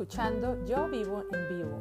[0.00, 1.76] escuchando Yo Vivo en Vivo,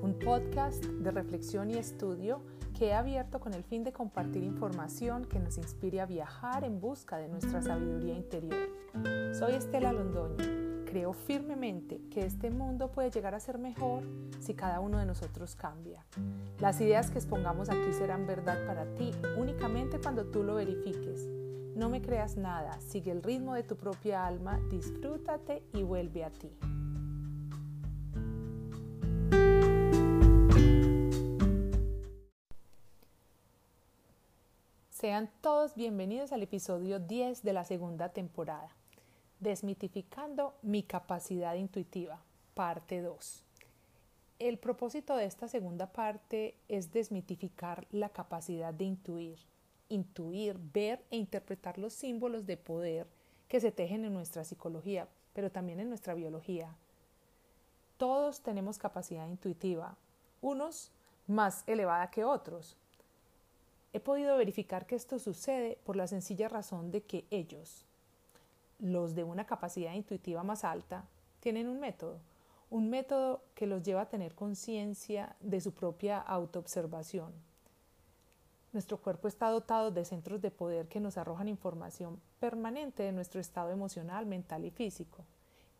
[0.00, 2.40] un podcast de reflexión y estudio
[2.72, 6.80] que he abierto con el fin de compartir información que nos inspire a viajar en
[6.80, 8.70] busca de nuestra sabiduría interior.
[9.38, 10.86] Soy Estela Londoño.
[10.86, 14.02] Creo firmemente que este mundo puede llegar a ser mejor
[14.40, 16.06] si cada uno de nosotros cambia.
[16.60, 21.28] Las ideas que expongamos aquí serán verdad para ti únicamente cuando tú lo verifiques.
[21.76, 26.30] No me creas nada, sigue el ritmo de tu propia alma, disfrútate y vuelve a
[26.30, 26.50] ti.
[34.98, 38.74] Sean todos bienvenidos al episodio 10 de la segunda temporada,
[39.38, 42.20] Desmitificando mi capacidad intuitiva,
[42.54, 43.44] parte 2.
[44.40, 49.38] El propósito de esta segunda parte es desmitificar la capacidad de intuir,
[49.88, 53.06] intuir, ver e interpretar los símbolos de poder
[53.46, 56.74] que se tejen en nuestra psicología, pero también en nuestra biología.
[57.98, 59.96] Todos tenemos capacidad intuitiva,
[60.40, 60.90] unos
[61.28, 62.76] más elevada que otros,
[63.92, 67.86] He podido verificar que esto sucede por la sencilla razón de que ellos,
[68.78, 71.04] los de una capacidad intuitiva más alta,
[71.40, 72.20] tienen un método,
[72.70, 77.32] un método que los lleva a tener conciencia de su propia autoobservación.
[78.72, 83.40] Nuestro cuerpo está dotado de centros de poder que nos arrojan información permanente de nuestro
[83.40, 85.24] estado emocional, mental y físico.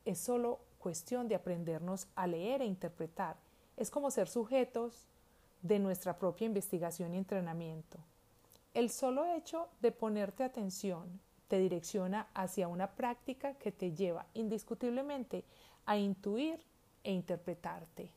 [0.07, 3.37] Es solo cuestión de aprendernos a leer e interpretar.
[3.77, 5.07] Es como ser sujetos
[5.63, 7.99] de nuestra propia investigación y entrenamiento.
[8.75, 15.45] El solo hecho de ponerte atención te direcciona hacia una práctica que te lleva indiscutiblemente
[15.87, 16.61] a intuir
[17.03, 18.13] e interpretarte.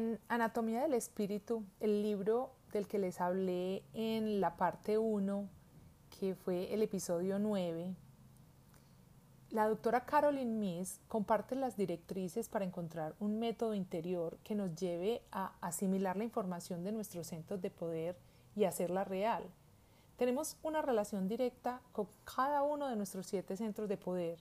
[0.00, 5.46] En Anatomía del Espíritu, el libro del que les hablé en la parte 1,
[6.18, 7.94] que fue el episodio 9,
[9.50, 15.20] la doctora Caroline Miss comparte las directrices para encontrar un método interior que nos lleve
[15.32, 18.16] a asimilar la información de nuestros centros de poder
[18.56, 19.44] y hacerla real.
[20.16, 24.38] Tenemos una relación directa con cada uno de nuestros siete centros de poder.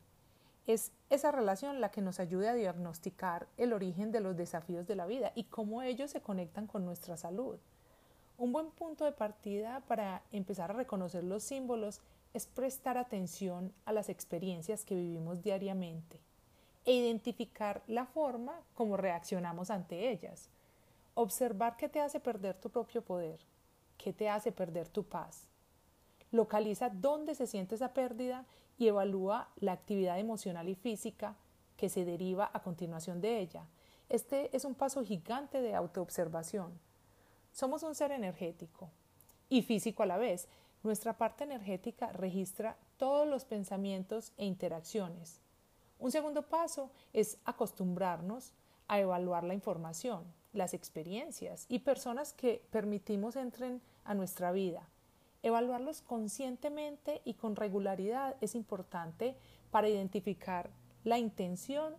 [0.70, 4.96] Es esa relación la que nos ayuda a diagnosticar el origen de los desafíos de
[4.96, 7.58] la vida y cómo ellos se conectan con nuestra salud.
[8.38, 12.02] Un buen punto de partida para empezar a reconocer los símbolos
[12.36, 16.20] es prestar atención a las experiencias que vivimos diariamente
[16.86, 20.50] e identificar la forma como reaccionamos ante ellas.
[21.16, 23.40] Observar qué te hace perder tu propio poder,
[23.98, 25.48] qué te hace perder tu paz.
[26.32, 28.46] Localiza dónde se siente esa pérdida
[28.80, 31.36] y evalúa la actividad emocional y física
[31.78, 33.68] que se deriva a continuación de ella.
[34.10, 36.80] Este es un paso gigante de autoobservación
[37.52, 38.90] somos un ser energético
[39.50, 40.48] y físico a la vez.
[40.84, 45.42] Nuestra parte energética registra todos los pensamientos e interacciones.
[45.98, 48.54] Un segundo paso es acostumbrarnos
[48.88, 50.24] a evaluar la información,
[50.54, 54.88] las experiencias y personas que permitimos entren a nuestra vida.
[55.42, 59.38] Evaluarlos conscientemente y con regularidad es importante
[59.72, 60.70] para identificar
[61.04, 61.96] la intención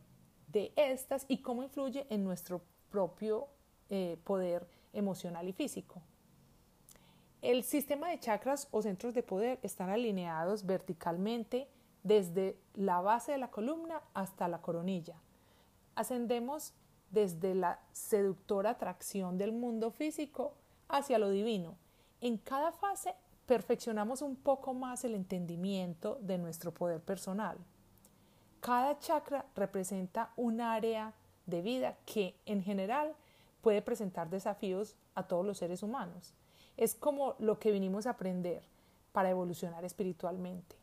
[0.48, 3.48] de estas y cómo influye en nuestro propio
[3.88, 6.02] eh, poder emocional y físico.
[7.40, 11.68] El sistema de chakras o centros de poder están alineados verticalmente
[12.02, 15.16] desde la base de la columna hasta la coronilla.
[15.94, 16.74] Ascendemos
[17.10, 20.54] desde la seductora atracción del mundo físico
[20.88, 21.76] hacia lo divino.
[22.20, 23.14] En cada fase
[23.50, 27.58] perfeccionamos un poco más el entendimiento de nuestro poder personal.
[28.60, 31.14] Cada chakra representa un área
[31.46, 33.12] de vida que en general
[33.60, 36.32] puede presentar desafíos a todos los seres humanos.
[36.76, 38.62] Es como lo que vinimos a aprender
[39.10, 40.76] para evolucionar espiritualmente.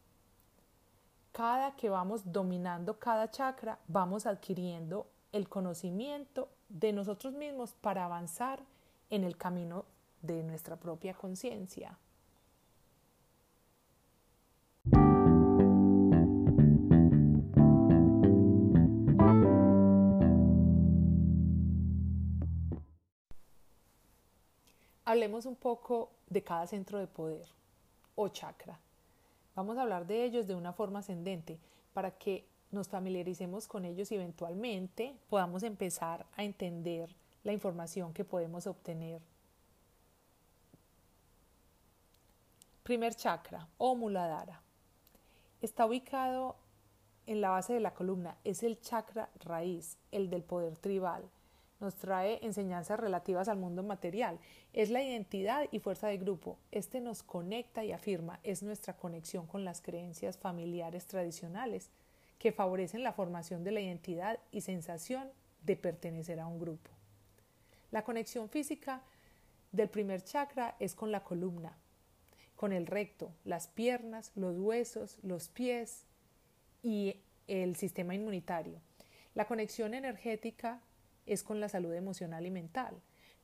[1.31, 8.59] Cada que vamos dominando cada chakra, vamos adquiriendo el conocimiento de nosotros mismos para avanzar
[9.09, 9.86] en el camino
[10.21, 11.97] de nuestra propia conciencia.
[25.07, 27.48] Hablemos un poco de cada centro de poder
[28.15, 28.77] o chakra.
[29.56, 31.62] Vamos a hablar de ellos de una forma ascendente
[31.94, 37.15] para que nos familiaricemos con ellos y eventualmente podamos empezar a entender
[37.45, 39.21] la información que podemos obtener.
[42.83, 44.62] Primer chakra o muladhara.
[45.62, 46.57] Está ubicado
[47.27, 51.24] en la base de la columna, es el chakra raíz, el del poder tribal.
[51.79, 54.39] Nos trae enseñanzas relativas al mundo material.
[54.74, 56.57] Es la identidad y fuerza de grupo.
[56.71, 58.39] Este nos conecta y afirma.
[58.44, 61.89] Es nuestra conexión con las creencias familiares tradicionales
[62.39, 65.29] que favorecen la formación de la identidad y sensación
[65.63, 66.91] de pertenecer a un grupo.
[67.91, 69.01] La conexión física
[69.71, 71.77] del primer chakra es con la columna,
[72.56, 76.06] con el recto, las piernas, los huesos, los pies
[76.83, 78.79] y el sistema inmunitario.
[79.35, 80.81] La conexión energética
[81.27, 82.95] es con la salud emocional y mental.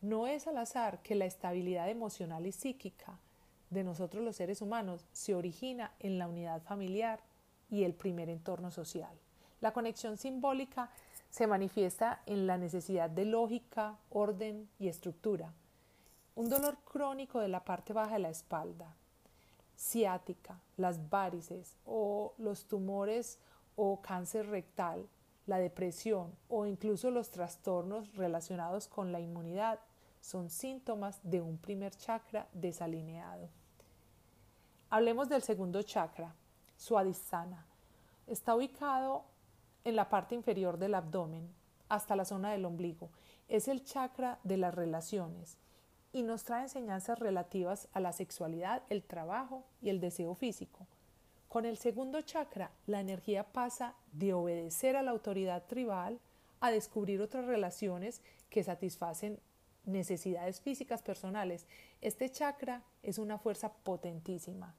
[0.02, 3.20] No es al azar que la estabilidad emocional y psíquica
[3.70, 7.20] de nosotros los seres humanos se origina en la unidad familiar
[7.70, 9.16] y el primer entorno social.
[9.62, 10.90] La conexión simbólica
[11.30, 15.54] se manifiesta en la necesidad de lógica, orden y estructura.
[16.36, 18.96] Un dolor crónico de la parte baja de la espalda,
[19.78, 23.40] ciática, las varices o los tumores
[23.76, 25.08] o cáncer rectal
[25.46, 29.80] la depresión o incluso los trastornos relacionados con la inmunidad
[30.22, 33.50] son síntomas de un primer chakra desalineado.
[34.90, 36.34] Hablemos del segundo chakra,
[36.78, 37.66] Swadhisthana.
[38.28, 39.26] Está ubicado
[39.84, 41.50] en la parte inferior del abdomen
[41.90, 43.10] hasta la zona del ombligo.
[43.50, 45.58] Es el chakra de las relaciones
[46.14, 50.88] y nos trae enseñanzas relativas a la sexualidad, el trabajo y el deseo físico.
[51.54, 56.20] Con el segundo chakra, la energía pasa de obedecer a la autoridad tribal
[56.60, 59.38] a descubrir otras relaciones que satisfacen
[59.86, 61.68] necesidades físicas personales.
[62.02, 64.74] Este chakra es una fuerza potentísima.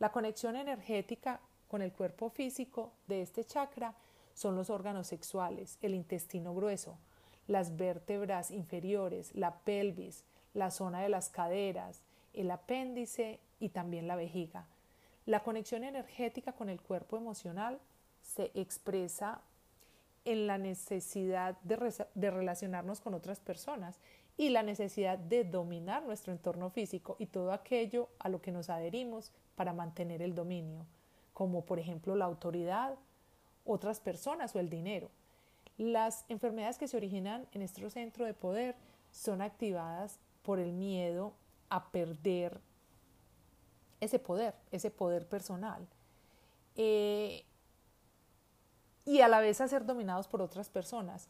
[0.00, 1.38] La conexión energética
[1.68, 3.94] con el cuerpo físico de este chakra
[4.34, 6.98] son los órganos sexuales, el intestino grueso,
[7.46, 14.16] las vértebras inferiores, la pelvis, la zona de las caderas, el apéndice y también la
[14.16, 14.66] vejiga.
[15.28, 17.78] La conexión energética con el cuerpo emocional
[18.22, 19.42] se expresa
[20.24, 24.00] en la necesidad de, relacionarnos con otras personas
[24.38, 28.70] y la necesidad de dominar nuestro entorno físico y todo aquello a lo que nos
[28.70, 30.86] adherimos para mantener el dominio,
[31.34, 32.94] como por ejemplo la autoridad,
[33.66, 35.10] otras personas o el dinero.
[35.76, 38.76] Las enfermedades que se originan en nuestro centro de poder
[39.12, 41.34] son activadas por el miedo
[41.68, 42.62] a perder
[44.00, 45.86] ese poder, ese poder personal.
[46.76, 47.44] Eh,
[49.04, 51.28] y a la vez a ser dominados por otras personas.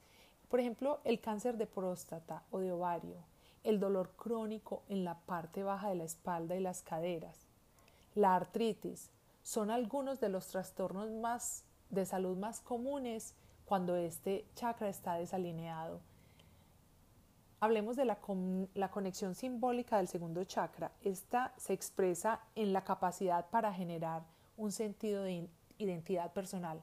[0.49, 3.25] Por ejemplo, el cáncer de próstata o de ovario,
[3.63, 7.47] el dolor crónico en la parte baja de la espalda y las caderas,
[8.15, 9.11] la artritis,
[9.43, 13.35] son algunos de los trastornos más de salud más comunes
[13.65, 16.01] cuando este chakra está desalineado
[17.61, 18.21] Hablemos de la,
[18.91, 20.93] conexión simbólica del segundo chakra.
[21.03, 24.23] Esta se expresa en la capacidad para generar
[24.57, 26.81] un sentido de identidad personal.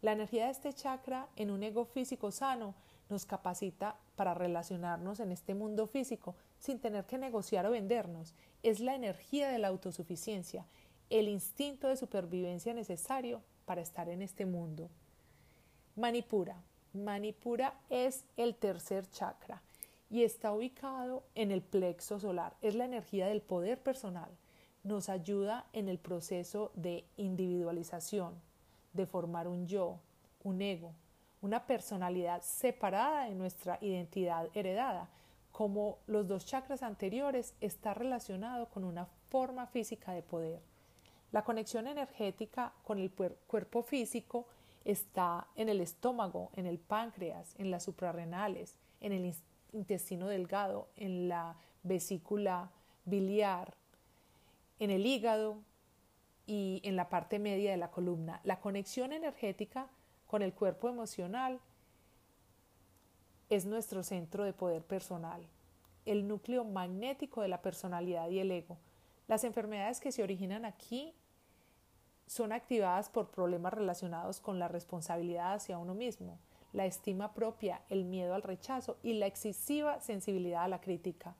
[0.00, 2.74] La energía de este chakra en un ego físico sano
[3.10, 8.34] nos capacita para relacionarnos en este mundo físico sin tener que negociar o vendernos.
[8.62, 10.64] Es la energía de la autosuficiencia,
[11.10, 14.88] el instinto de supervivencia necesario para estar en este mundo.
[15.96, 16.62] Manipura.
[16.94, 19.60] Manipura es el tercer chakra
[20.14, 22.54] y está ubicado en el plexo solar.
[22.62, 24.30] Es la energía del poder personal.
[24.84, 28.34] Nos ayuda en el proceso de individualización,
[28.92, 29.98] de formar un yo,
[30.44, 30.92] un ego,
[31.42, 35.08] una personalidad separada de nuestra identidad heredada.
[35.50, 40.60] Como los dos chakras anteriores, está relacionado con una forma física de poder.
[41.32, 44.46] La conexión energética con el cuerpo físico
[44.84, 49.24] está en el estómago, en el páncreas, en las suprarrenales, en el
[49.74, 52.70] intestino delgado, en la vesícula
[53.04, 53.74] biliar,
[54.78, 55.58] en el hígado
[56.46, 58.40] y en la parte media de la columna.
[58.44, 59.88] La conexión energética
[60.26, 61.60] con el cuerpo emocional
[63.50, 65.46] es nuestro centro de poder personal,
[66.06, 68.78] el núcleo magnético de la personalidad y el ego.
[69.26, 71.14] Las enfermedades que se originan aquí
[72.26, 76.38] son activadas por problemas relacionados con la responsabilidad hacia uno mismo,
[76.74, 81.34] la estima propia, el miedo al rechazo y la excesiva sensibilidad a la crítica.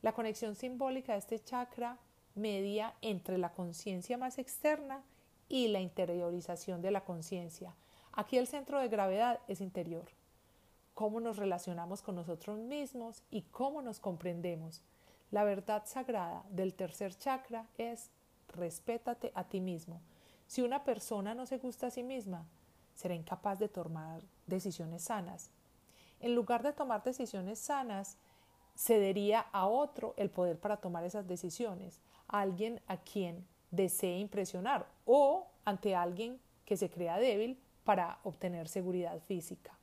[0.00, 1.98] La conexión simbólica de este chakra
[2.36, 5.02] media entre la conciencia más externa
[5.48, 7.74] y la interiorización de la conciencia.
[8.12, 10.08] Aquí el centro de gravedad es interior.
[10.94, 14.82] Cómo nos relacionamos con nosotros mismos y cómo nos comprendemos.
[15.32, 18.10] La verdad sagrada del tercer chakra es
[18.48, 20.00] respétate a ti mismo.
[20.46, 22.46] Si una persona no se gusta a sí misma,
[22.94, 25.50] será incapaz de tomar decisiones sanas.
[26.20, 28.18] En lugar de tomar decisiones sanas,
[28.76, 34.86] cedería a otro el poder para tomar esas decisiones, a alguien a quien desee impresionar
[35.06, 39.78] o ante alguien que se crea débil para obtener seguridad física.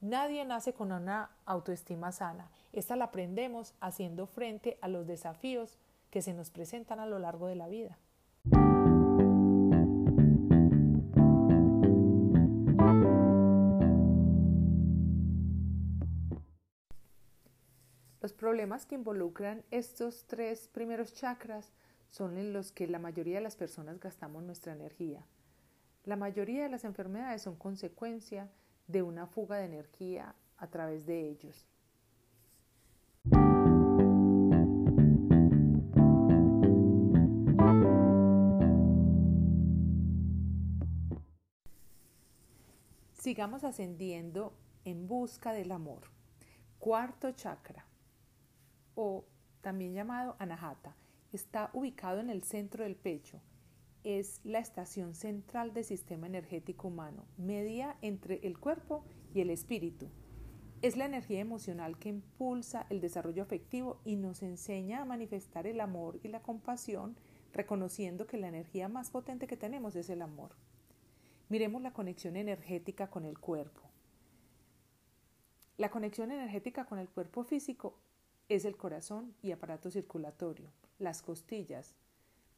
[0.00, 2.50] Nadie nace con una autoestima sana.
[2.72, 5.78] Esta la aprendemos haciendo frente a los desafíos
[6.10, 7.98] que se nos presentan a lo largo de la vida.
[18.26, 21.70] Los problemas que involucran estos tres primeros chakras
[22.08, 25.24] son en los que la mayoría de las personas gastamos nuestra energía.
[26.02, 28.50] La mayoría de las enfermedades son consecuencia
[28.88, 31.68] de una fuga de energía a través de ellos.
[43.12, 44.52] Sigamos ascendiendo
[44.84, 46.10] en busca del amor.
[46.80, 47.85] Cuarto chakra
[48.96, 49.24] o
[49.60, 50.96] también llamado anahata,
[51.32, 53.40] está ubicado en el centro del pecho.
[54.02, 60.08] Es la estación central del sistema energético humano, media entre el cuerpo y el espíritu.
[60.82, 65.80] Es la energía emocional que impulsa el desarrollo afectivo y nos enseña a manifestar el
[65.80, 67.16] amor y la compasión,
[67.52, 70.54] reconociendo que la energía más potente que tenemos es el amor.
[71.48, 73.82] Miremos la conexión energética con el cuerpo.
[75.76, 77.98] La conexión energética con el cuerpo físico
[78.48, 81.94] es el corazón y aparato circulatorio, las costillas,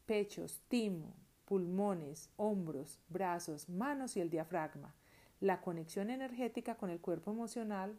[0.05, 1.13] pechos, timo,
[1.45, 4.93] pulmones, hombros, brazos, manos y el diafragma.
[5.39, 7.97] La conexión energética con el cuerpo emocional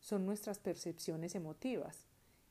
[0.00, 2.06] son nuestras percepciones emotivas,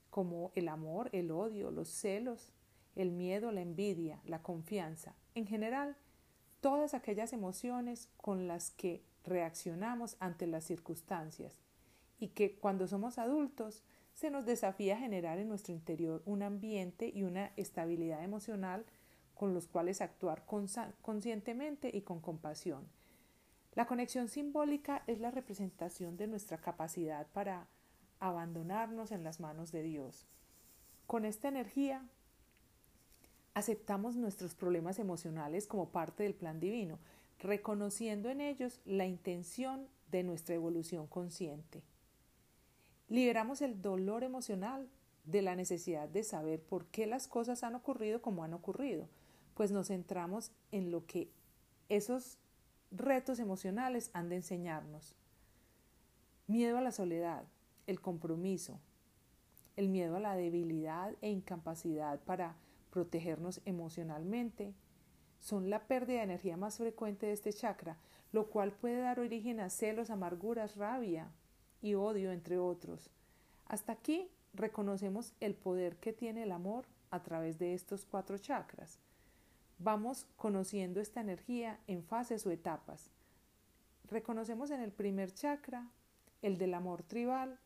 [0.10, 2.52] como el amor, el odio, los celos,
[2.96, 5.16] el miedo, la envidia, la confianza.
[5.36, 5.96] En general,
[6.60, 11.60] todas aquellas emociones con las que reaccionamos ante las circunstancias
[12.20, 17.24] y que cuando somos adultos se nos desafía generar en nuestro interior un ambiente y
[17.24, 18.86] una estabilidad emocional
[19.34, 22.88] con los cuales actuar conscientemente y con compasión.
[23.74, 27.68] La conexión simbólica es la representación de nuestra capacidad para
[28.20, 30.28] abandonarnos en las manos de Dios.
[31.08, 32.06] Con esta energía
[33.54, 37.00] aceptamos nuestros problemas emocionales como parte del plan divino,
[37.40, 41.82] reconociendo en ellos la intención de nuestra evolución consciente.
[43.12, 44.88] Liberamos el dolor emocional
[45.26, 49.10] de la necesidad de saber por qué las cosas han ocurrido como han ocurrido,
[49.54, 51.30] pues nos centramos en lo que
[51.90, 52.38] esos
[52.90, 55.14] retos emocionales han de enseñarnos.
[56.48, 57.44] Miedo a la soledad,
[57.86, 58.80] el compromiso,
[59.76, 62.56] el miedo a la debilidad e incapacidad para
[62.92, 64.74] protegernos emocionalmente,
[65.42, 67.98] son la pérdida de energía más frecuente de este chakra,
[68.32, 71.30] lo cual puede dar origen a celos, amarguras, rabia,
[71.82, 73.10] y odio, entre otros.
[73.66, 79.00] Hasta aquí reconocemos el poder que tiene el amor a través de estos cuatro chakras.
[79.80, 83.10] Vamos conociendo esta energía en fases o etapas.
[84.10, 85.90] Reconocemos en el primer chakra
[86.42, 87.60] el del amor tribal,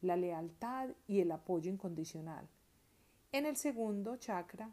[0.00, 2.48] la lealtad y el apoyo incondicional.
[3.32, 4.70] En el segundo chakra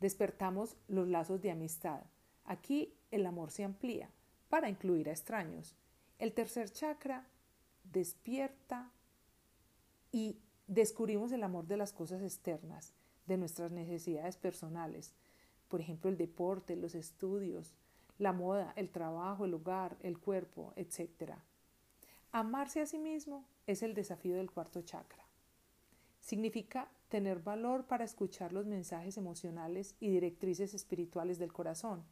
[0.00, 2.02] despertamos los lazos de amistad.
[2.44, 4.10] Aquí el amor se amplía
[4.48, 5.76] para incluir a extraños.
[6.18, 7.26] El tercer chakra
[7.84, 8.90] despierta
[10.10, 12.94] y descubrimos el amor de las cosas externas,
[13.26, 15.14] de nuestras necesidades personales,
[15.68, 17.74] por ejemplo el deporte, los estudios,
[18.18, 21.34] la moda, el trabajo, el hogar, el cuerpo, etc.
[22.30, 25.24] Amarse a sí mismo es el desafío del cuarto chakra.
[26.20, 32.04] Significa tener valor para escuchar los mensajes emocionales y directrices espirituales del corazón.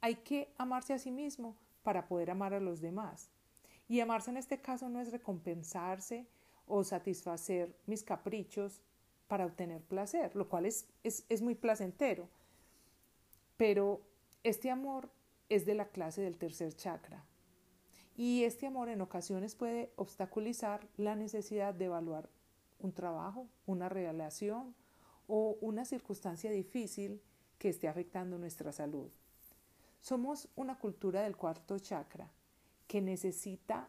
[0.00, 3.30] Hay que amarse a sí mismo para poder amar a los demás.
[3.88, 6.26] Y amarse en este caso no es recompensarse
[6.66, 8.82] o satisfacer mis caprichos
[9.26, 12.28] para obtener placer, lo cual es, es, muy placentero.
[13.56, 14.02] Pero
[14.44, 15.10] este amor
[15.48, 17.24] es de la clase del tercer chakra.
[18.16, 22.28] Y este amor en ocasiones puede obstaculizar la necesidad de evaluar
[22.78, 24.74] un trabajo, una relación
[25.26, 27.22] o una circunstancia difícil
[27.58, 29.10] que esté afectando nuestra salud.
[30.00, 32.30] Somos una cultura del cuarto chakra
[32.88, 33.88] que necesita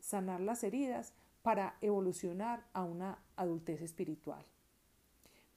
[0.00, 4.44] sanar las heridas para evolucionar a una adultez espiritual.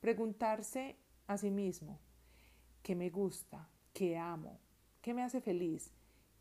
[0.01, 1.99] Preguntarse a sí mismo,
[2.83, 3.69] ¿qué me gusta?
[3.93, 4.59] ¿Qué amo?
[5.01, 5.93] ¿Qué me hace feliz?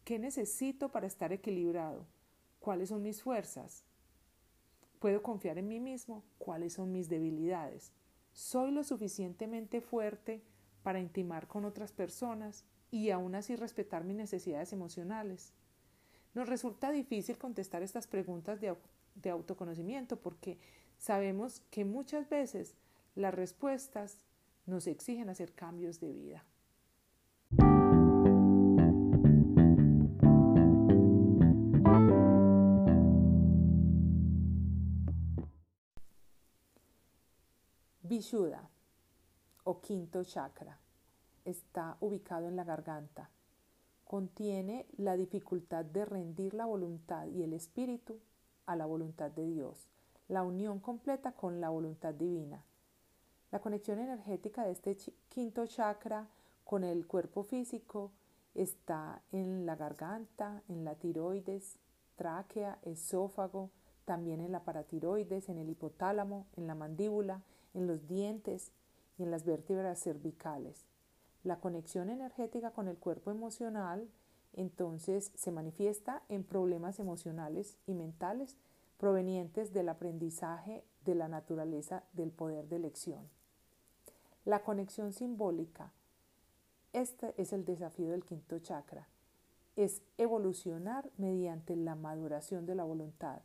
[0.04, 2.06] ¿Qué necesito para estar equilibrado?
[2.60, 3.84] ¿Cuáles son mis fuerzas?
[4.98, 6.24] ¿Puedo confiar en mí mismo?
[6.38, 7.92] ¿Cuáles son mis debilidades?
[8.32, 10.42] ¿Soy lo suficientemente fuerte
[10.82, 15.52] para intimar con otras personas y aún así respetar mis necesidades emocionales?
[16.34, 18.74] Nos resulta difícil contestar estas preguntas de,
[19.14, 20.58] de autoconocimiento porque
[20.98, 22.74] sabemos que muchas veces
[23.14, 24.18] las respuestas
[24.66, 26.44] nos exigen hacer cambios de vida.
[38.02, 38.68] Vishuddha
[39.64, 40.78] o quinto chakra
[41.44, 43.30] está ubicado en la garganta
[44.08, 48.18] Contiene la dificultad de rendir la voluntad y el espíritu
[48.64, 49.86] a la voluntad de Dios,
[50.28, 52.64] la unión completa con la voluntad divina.
[53.50, 54.96] La conexión energética de este
[55.28, 56.26] quinto chakra
[56.64, 58.10] con el cuerpo físico
[58.54, 61.78] está en la garganta, en la tiroides,
[62.16, 63.68] tráquea, esófago,
[64.06, 67.42] también en la paratiroides, en el hipotálamo, en la mandíbula,
[67.74, 68.72] en los dientes
[69.18, 70.86] y en las vértebras cervicales.
[71.48, 74.06] La conexión energética con el cuerpo emocional
[74.52, 78.58] entonces se manifiesta en problemas emocionales y mentales
[78.98, 83.30] provenientes del aprendizaje de la naturaleza del poder de elección.
[84.44, 85.90] La conexión simbólica.
[86.92, 89.08] Este es el desafío del quinto chakra.
[89.74, 93.40] Es evolucionar mediante la maduración de la voluntad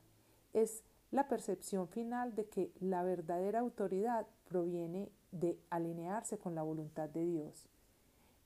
[0.51, 7.07] es la percepción final de que la verdadera autoridad proviene de alinearse con la voluntad
[7.09, 7.69] de Dios.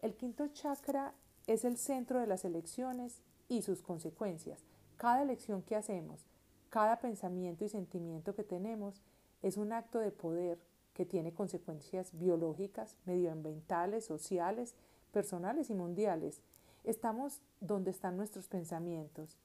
[0.07, 1.13] El quinto chakra
[1.47, 4.63] es el centro de las elecciones y sus consecuencias.
[4.95, 6.25] Cada elección que hacemos,
[6.69, 9.01] cada pensamiento y sentimiento que tenemos
[9.41, 10.59] es un acto de poder
[10.93, 14.75] que tiene consecuencias biológicas, medioambientales, sociales,
[15.11, 16.39] personales y mundiales.
[16.85, 19.35] Estamos donde están nuestros pensamientos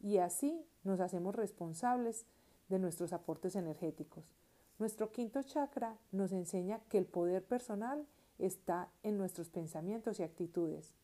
[0.00, 2.26] y así nos hacemos responsables
[2.68, 4.34] de nuestros aportes energéticos.
[4.80, 8.04] Nuestro quinto chakra nos enseña que el poder personal
[8.38, 10.94] está en nuestros pensamientos y actitudes.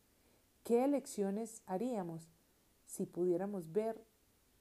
[0.63, 2.27] ¿Qué elecciones haríamos
[2.85, 4.03] si pudiéramos ver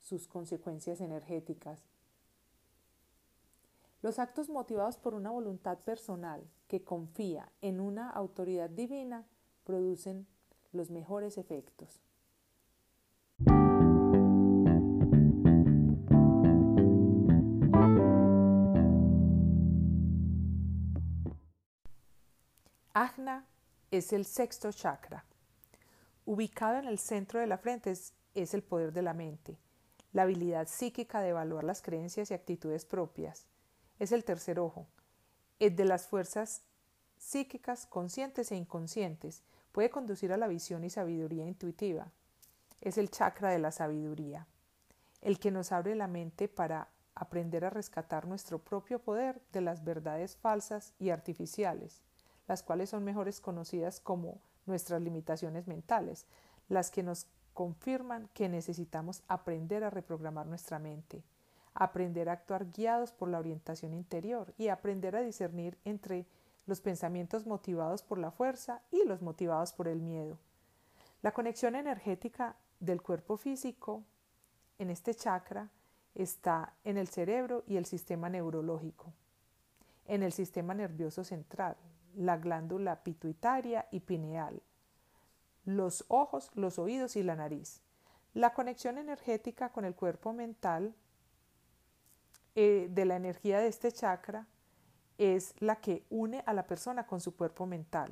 [0.00, 1.80] sus consecuencias energéticas?
[4.02, 9.26] Los actos motivados por una voluntad personal que confía en una autoridad divina
[9.64, 10.26] producen
[10.72, 12.02] los mejores efectos.
[22.96, 23.44] Ajna
[23.90, 25.24] es el sexto chakra.
[26.26, 28.14] Ubicado en el centro de la frente es,
[28.54, 29.58] el poder de la mente,
[30.12, 33.48] la habilidad psíquica de evaluar las creencias y actitudes propias.
[33.98, 34.86] Es el tercer ojo,
[35.58, 36.62] es de las fuerzas
[37.18, 39.42] psíquicas conscientes e inconscientes.
[39.72, 42.12] Puede conducir a la visión y sabiduría intuitiva.
[42.80, 44.46] Es el chakra de la sabiduría,
[45.20, 49.82] el que nos abre la mente para aprender a rescatar nuestro propio poder de las
[49.82, 52.04] verdades falsas y artificiales
[52.46, 56.26] las cuales son mejores conocidas como nuestras limitaciones mentales,
[56.68, 61.22] las que nos confirman que necesitamos aprender a reprogramar nuestra mente,
[61.72, 66.26] aprender a actuar guiados por la orientación interior y aprender a discernir entre
[66.66, 70.38] los pensamientos motivados por la fuerza y los motivados por el miedo.
[71.22, 74.02] La conexión energética del cuerpo físico
[74.78, 75.70] en este chakra
[76.14, 79.12] está en el cerebro y el sistema neurológico,
[80.06, 81.76] en el sistema nervioso central,
[82.16, 84.62] la glándula pituitaria y pineal,
[85.64, 87.80] los ojos, los oídos y la nariz.
[88.34, 90.94] La conexión energética con el cuerpo mental
[92.56, 94.46] eh, de la energía de este chakra
[95.18, 98.10] es la que une a la persona con su cuerpo mental,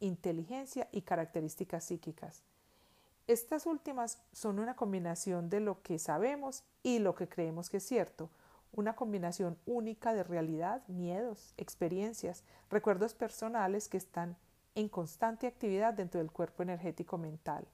[0.00, 2.42] inteligencia y características psíquicas.
[3.28, 7.84] Estas últimas son una combinación de lo que sabemos y lo que creemos que es
[7.84, 8.30] cierto,
[8.72, 14.36] una combinación única de realidad, miedos, experiencias, recuerdos personales que están
[14.74, 17.66] en constante actividad dentro del cuerpo energético mental.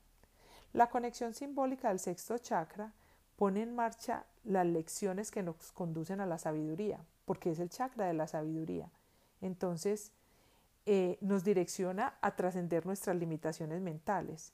[0.72, 2.92] La conexión simbólica del sexto chakra
[3.36, 8.06] pone en marcha las lecciones que nos conducen a la sabiduría, porque es el chakra
[8.06, 8.90] de la sabiduría.
[9.40, 10.12] Entonces,
[10.86, 14.52] eh, nos direcciona a trascender nuestras limitaciones mentales.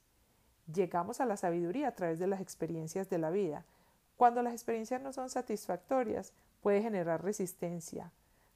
[0.73, 3.65] Llegamos a la sabiduría a través de las experiencias de la vida,
[4.17, 8.13] cuando las experiencias no son satisfactorias, puede generar resistencia,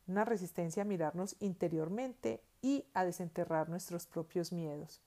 [0.06, 5.00] una resistencia a mirarnos interiormente y a desenterrar nuestros propios miedos.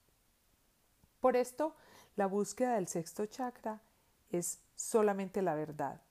[1.19, 1.75] Por esto,
[2.15, 3.81] la búsqueda del sexto chakra
[4.29, 6.01] es solamente la verdad.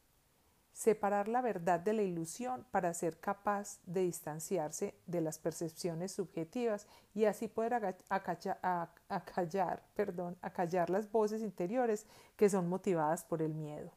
[0.72, 6.86] Separar la verdad de la ilusión para ser capaz de distanciarse de las percepciones subjetivas
[7.12, 8.58] y así poder acallar,
[10.40, 13.92] acallar las voces interiores que son motivadas por el miedo.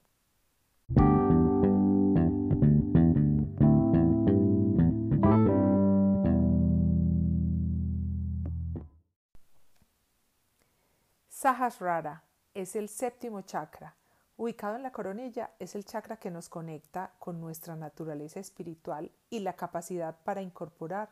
[11.43, 13.93] Sahasrara es el séptimo chakra.
[14.38, 19.41] Ubicado en la coronilla, es el chakra que nos conecta con nuestra naturaleza espiritual y
[19.41, 21.10] la capacidad para incorporar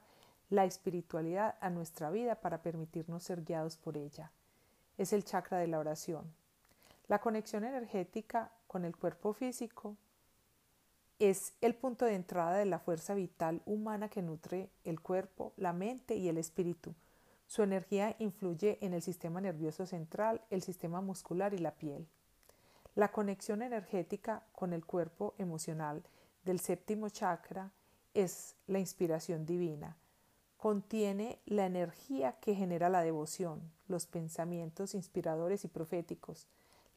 [0.50, 4.32] la espiritualidad a nuestra vida para permitirnos ser guiados por ella.
[4.98, 6.34] Es el chakra de la oración.
[7.10, 9.98] La conexión energética con el cuerpo físico
[11.20, 15.74] es el punto de entrada de la fuerza vital humana que nutre el cuerpo, la
[15.74, 16.96] mente y el espíritu.
[17.52, 22.08] Su energía influye en el sistema nervioso central, el sistema muscular y la piel.
[22.96, 26.02] La conexión energética con el cuerpo emocional
[26.46, 27.74] del séptimo chakra
[28.14, 29.98] es la inspiración divina.
[30.56, 36.48] Contiene la energía que genera la devoción, los pensamientos inspiradores y proféticos,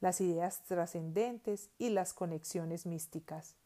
[0.00, 3.56] las ideas trascendentes y las conexiones místicas.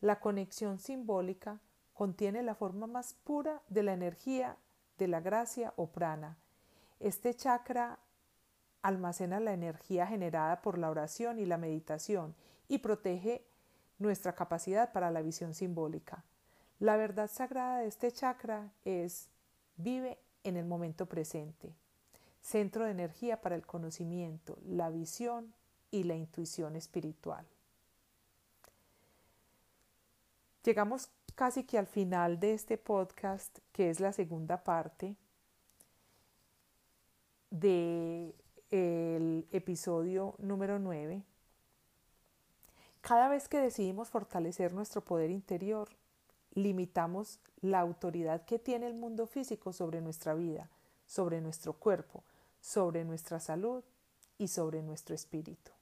[0.00, 1.58] La conexión simbólica
[1.92, 4.58] contiene la forma más pura de la energía
[5.00, 6.36] de la gracia o prana.
[7.00, 7.98] Este chakra
[8.82, 12.34] almacena la energía generada por la oración y la meditación
[12.68, 13.46] y protege
[13.98, 16.22] nuestra capacidad para la visión simbólica.
[16.78, 19.30] La verdad sagrada de este chakra es
[19.76, 21.74] vive en el momento presente,
[22.42, 25.54] centro de energía para el conocimiento, la visión
[25.90, 27.46] y la intuición espiritual.
[30.62, 35.16] Llegamos casi que al final de este podcast, que es la segunda parte
[37.50, 38.34] del
[38.70, 41.24] el episodio número 9.
[43.00, 45.88] Cada vez que decidimos fortalecer nuestro poder interior,
[46.54, 50.70] limitamos la autoridad que tiene el mundo físico sobre nuestra vida,
[51.06, 52.22] sobre nuestro cuerpo,
[52.60, 53.82] sobre nuestra salud
[54.38, 55.72] y sobre nuestro espíritu.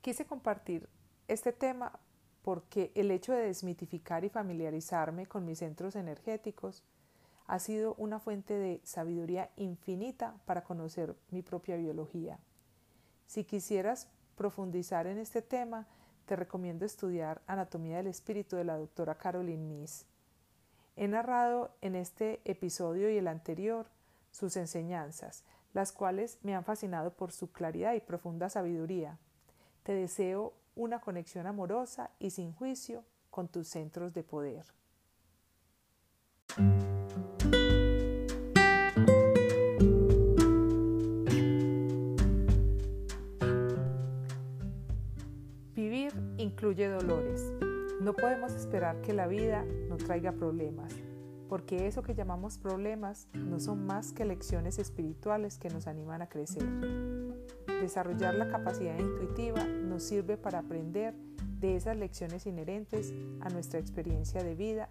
[0.00, 0.88] Quise compartir
[1.28, 1.98] este tema
[2.42, 6.82] porque el hecho de desmitificar y familiarizarme con mis centros energéticos
[7.46, 12.38] ha sido una fuente de sabiduría infinita para conocer mi propia biología.
[13.26, 15.86] Si quisieras profundizar en este tema,
[16.26, 20.06] te recomiendo estudiar Anatomía del Espíritu de la doctora Caroline Miss.
[20.96, 23.86] He narrado en este episodio y el anterior
[24.30, 29.18] sus enseñanzas, las cuales me han fascinado por su claridad y profunda sabiduría.
[29.82, 34.64] Te deseo una conexión amorosa y sin juicio con tus centros de poder.
[46.42, 47.52] incluye dolores.
[48.00, 50.92] No podemos esperar que la vida no traiga problemas,
[51.48, 56.28] porque eso que llamamos problemas no son más que lecciones espirituales que nos animan a
[56.28, 56.62] crecer.
[57.82, 61.16] Desarrollar la capacidad intuitiva nos sirve para aprender
[61.58, 64.88] de esas lecciones inherentes a nuestra experiencia de vida,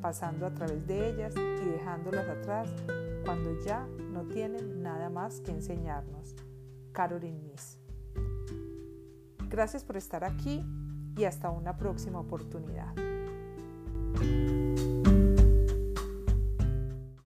[0.00, 2.70] pasando a través de ellas y dejándolas atrás
[3.24, 6.36] cuando ya no tienen nada más que enseñarnos.
[6.92, 7.80] Caroline Miss.
[9.48, 10.64] Gracias por estar aquí
[11.16, 12.94] y hasta una próxima oportunidad.